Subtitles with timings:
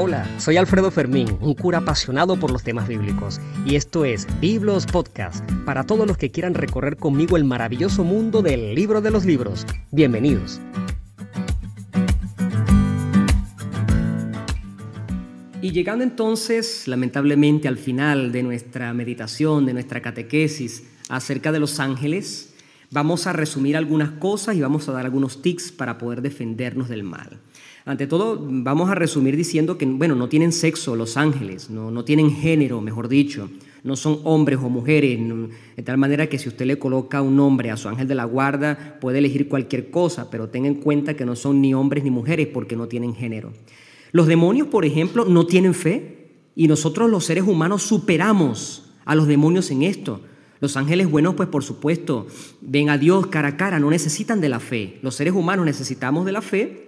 [0.00, 4.86] Hola, soy Alfredo Fermín, un cura apasionado por los temas bíblicos, y esto es Biblos
[4.86, 9.24] Podcast, para todos los que quieran recorrer conmigo el maravilloso mundo del libro de los
[9.24, 9.66] libros.
[9.90, 10.60] Bienvenidos.
[15.62, 21.80] Y llegando entonces, lamentablemente, al final de nuestra meditación, de nuestra catequesis acerca de los
[21.80, 22.54] ángeles,
[22.92, 27.02] vamos a resumir algunas cosas y vamos a dar algunos tips para poder defendernos del
[27.02, 27.40] mal.
[27.88, 32.04] Ante todo, vamos a resumir diciendo que, bueno, no tienen sexo los ángeles, no, no
[32.04, 33.48] tienen género, mejor dicho,
[33.82, 35.18] no son hombres o mujeres,
[35.74, 38.26] de tal manera que si usted le coloca un nombre a su ángel de la
[38.26, 42.10] guarda, puede elegir cualquier cosa, pero tenga en cuenta que no son ni hombres ni
[42.10, 43.54] mujeres porque no tienen género.
[44.12, 49.26] Los demonios, por ejemplo, no tienen fe y nosotros los seres humanos superamos a los
[49.26, 50.20] demonios en esto.
[50.60, 52.26] Los ángeles buenos, pues por supuesto,
[52.60, 54.98] ven a Dios cara a cara, no necesitan de la fe.
[55.00, 56.87] Los seres humanos necesitamos de la fe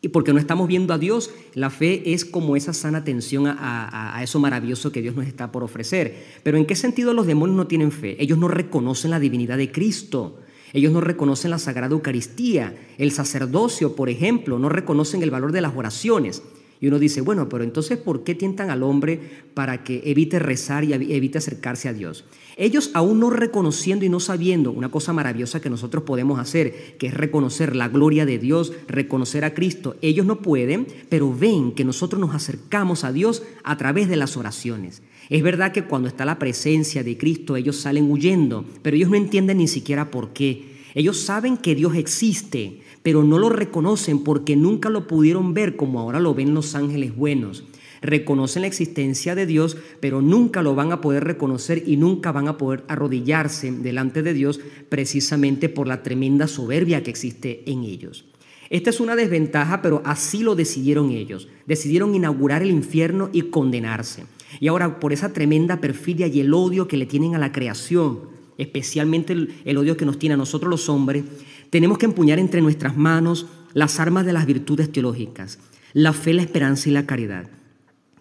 [0.00, 4.20] y porque no estamos viendo a Dios, la fe es como esa sana atención a,
[4.22, 6.24] eso maravilloso que Dios nos está por ofrecer.
[6.44, 8.16] Pero ¿en qué sentido los demonios no tienen fe?
[8.22, 10.38] Ellos no reconocen la divinidad de Cristo.
[10.72, 15.62] Ellos no reconocen la Sagrada Eucaristía, el sacerdocio, por ejemplo, no reconocen el valor de
[15.62, 16.42] las oraciones.
[16.80, 19.20] Y uno dice, bueno, pero entonces, ¿por qué tientan al hombre
[19.54, 22.24] para que evite rezar y evite acercarse a Dios?
[22.56, 27.08] Ellos aún no reconociendo y no sabiendo una cosa maravillosa que nosotros podemos hacer, que
[27.08, 31.84] es reconocer la gloria de Dios, reconocer a Cristo, ellos no pueden, pero ven que
[31.84, 35.02] nosotros nos acercamos a Dios a través de las oraciones.
[35.30, 39.16] Es verdad que cuando está la presencia de Cristo ellos salen huyendo, pero ellos no
[39.16, 40.77] entienden ni siquiera por qué.
[40.98, 46.00] Ellos saben que Dios existe, pero no lo reconocen porque nunca lo pudieron ver como
[46.00, 47.62] ahora lo ven los ángeles buenos.
[48.02, 52.48] Reconocen la existencia de Dios, pero nunca lo van a poder reconocer y nunca van
[52.48, 58.24] a poder arrodillarse delante de Dios precisamente por la tremenda soberbia que existe en ellos.
[58.68, 61.46] Esta es una desventaja, pero así lo decidieron ellos.
[61.64, 64.24] Decidieron inaugurar el infierno y condenarse.
[64.58, 68.36] Y ahora, por esa tremenda perfidia y el odio que le tienen a la creación,
[68.58, 71.24] especialmente el, odio que nos tiene a nosotros los hombres,
[71.70, 75.58] tenemos que empuñar entre nuestras manos las armas de las virtudes teológicas,
[75.92, 77.48] la fe, la esperanza y la caridad.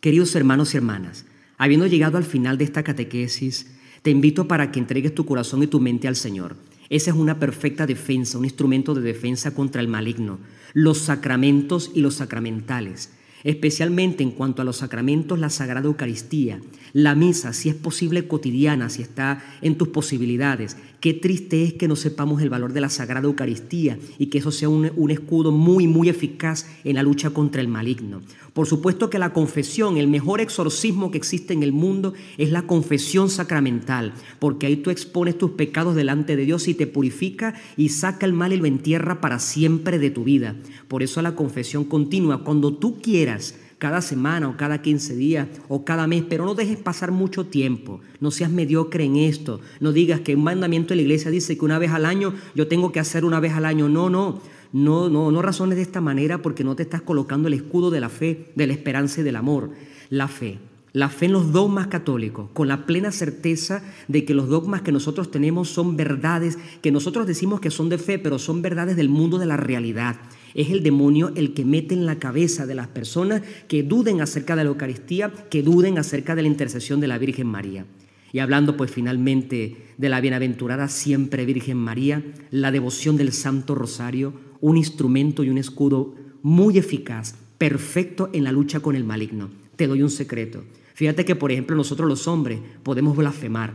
[0.00, 1.24] Queridos hermanos y hermanas,
[1.56, 3.70] habiendo llegado al final de esta catequesis,
[4.02, 6.56] te invito para que entregues tu corazón y tu mente al Señor.
[6.90, 10.38] Esa es una perfecta defensa, un instrumento de defensa contra el maligno.
[10.74, 13.10] Los sacramentos y los sacramentales
[13.44, 16.60] especialmente en cuanto a los sacramentos, la Sagrada Eucaristía,
[16.92, 20.76] la misa, si es posible cotidiana, si está en tus posibilidades.
[21.00, 24.50] Qué triste es que no sepamos el valor de la Sagrada Eucaristía y que eso
[24.50, 28.22] sea un, un escudo muy, muy eficaz en la lucha contra el maligno.
[28.54, 32.62] Por supuesto que la confesión, el mejor exorcismo que existe en el mundo es la
[32.62, 37.88] confesión sacramental, porque ahí tú expones tus pecados delante de Dios y te purifica y
[37.88, 40.54] saca el mal y lo entierra para siempre de tu vida.
[40.86, 43.33] Por eso la confesión continua, cuando tú quieras,
[43.78, 48.00] cada semana o cada 15 días o cada mes, pero no dejes pasar mucho tiempo.
[48.20, 49.60] No seas mediocre en esto.
[49.80, 52.66] No digas que un mandamiento de la iglesia dice que una vez al año yo
[52.66, 53.88] tengo que hacer una vez al año.
[53.88, 54.40] No, no.
[54.72, 58.00] No, no, no razones de esta manera porque no te estás colocando el escudo de
[58.00, 59.70] la fe, de la esperanza y del amor.
[60.10, 60.58] La fe.
[60.94, 64.92] La fe en los dogmas católicos, con la plena certeza de que los dogmas que
[64.92, 69.08] nosotros tenemos son verdades, que nosotros decimos que son de fe, pero son verdades del
[69.08, 70.16] mundo de la realidad.
[70.54, 74.54] Es el demonio el que mete en la cabeza de las personas que duden acerca
[74.54, 77.86] de la Eucaristía, que duden acerca de la intercesión de la Virgen María.
[78.32, 84.34] Y hablando pues finalmente de la bienaventurada siempre Virgen María, la devoción del Santo Rosario,
[84.60, 89.50] un instrumento y un escudo muy eficaz, perfecto en la lucha con el maligno.
[89.76, 90.64] Te doy un secreto.
[90.94, 93.74] Fíjate que, por ejemplo, nosotros los hombres podemos blasfemar,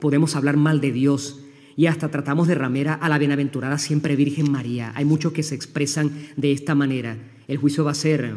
[0.00, 1.40] podemos hablar mal de Dios
[1.76, 4.92] y hasta tratamos de ramera a la bienaventurada siempre Virgen María.
[4.94, 7.16] Hay muchos que se expresan de esta manera.
[7.48, 8.34] El juicio va a ser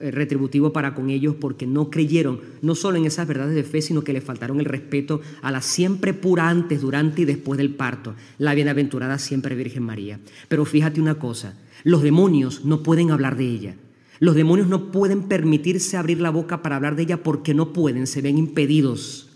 [0.00, 3.82] eh, retributivo para con ellos porque no creyeron no solo en esas verdades de fe,
[3.82, 7.74] sino que le faltaron el respeto a la siempre pura antes, durante y después del
[7.74, 10.20] parto, la bienaventurada siempre Virgen María.
[10.48, 13.74] Pero fíjate una cosa, los demonios no pueden hablar de ella.
[14.20, 18.06] Los demonios no pueden permitirse abrir la boca para hablar de ella porque no pueden,
[18.06, 19.27] se ven impedidos,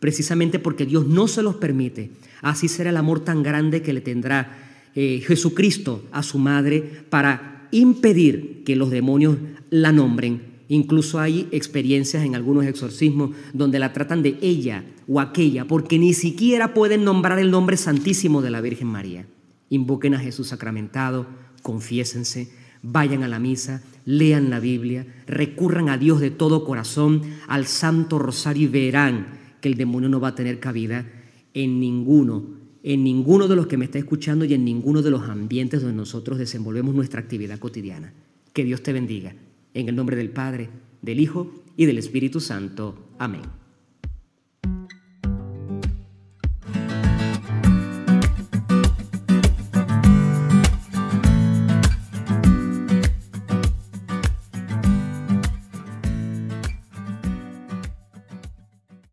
[0.00, 2.10] precisamente porque Dios no se los permite.
[2.42, 4.58] Así será el amor tan grande que le tendrá
[4.94, 9.36] eh, Jesucristo a su madre para impedir que los demonios
[9.68, 10.50] la nombren.
[10.68, 16.14] Incluso hay experiencias en algunos exorcismos donde la tratan de ella o aquella, porque ni
[16.14, 19.26] siquiera pueden nombrar el nombre santísimo de la Virgen María.
[19.68, 21.26] Invoquen a Jesús sacramentado,
[21.62, 22.50] confiésense,
[22.82, 28.18] vayan a la misa, lean la Biblia, recurran a Dios de todo corazón, al Santo
[28.18, 31.06] Rosario y verán que el demonio no va a tener cabida
[31.54, 35.28] en ninguno en ninguno de los que me está escuchando y en ninguno de los
[35.28, 38.12] ambientes donde nosotros desenvolvemos nuestra actividad cotidiana.
[38.52, 39.34] Que Dios te bendiga.
[39.74, 40.70] En el nombre del Padre,
[41.02, 42.94] del Hijo y del Espíritu Santo.
[43.18, 43.42] Amén.